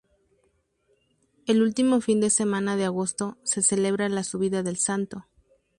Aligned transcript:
El 1.45 1.61
último 1.61 2.01
fin 2.01 2.19
de 2.21 2.31
semana 2.31 2.75
de 2.75 2.85
agosto, 2.85 3.37
se 3.43 3.61
celebra 3.61 4.09
la 4.09 4.23
Subida 4.23 4.63
del 4.63 4.77
Santo. 4.79 5.27